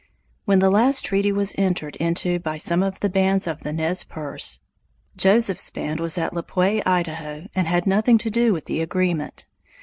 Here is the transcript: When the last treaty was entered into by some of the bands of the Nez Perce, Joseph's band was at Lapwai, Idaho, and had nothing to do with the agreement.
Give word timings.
When 0.45 0.57
the 0.57 0.71
last 0.71 1.05
treaty 1.05 1.31
was 1.31 1.53
entered 1.59 1.95
into 1.97 2.39
by 2.39 2.57
some 2.57 2.81
of 2.81 3.01
the 3.01 3.07
bands 3.07 3.45
of 3.45 3.59
the 3.61 3.71
Nez 3.71 4.03
Perce, 4.03 4.59
Joseph's 5.15 5.69
band 5.69 5.99
was 5.99 6.17
at 6.17 6.33
Lapwai, 6.33 6.81
Idaho, 6.87 7.45
and 7.53 7.67
had 7.67 7.85
nothing 7.85 8.17
to 8.17 8.31
do 8.31 8.51
with 8.51 8.65
the 8.65 8.81
agreement. 8.81 9.45